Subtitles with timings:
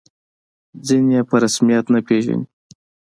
[0.87, 2.45] ځینې یې په رسمیت نه پېژني.